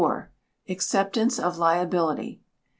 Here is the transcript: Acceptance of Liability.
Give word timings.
Acceptance 0.67 1.37
of 1.37 1.59
Liability. 1.59 2.41